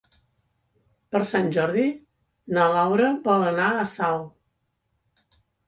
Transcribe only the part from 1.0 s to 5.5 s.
Per Sant Jordi na Laura vol anar a Salt.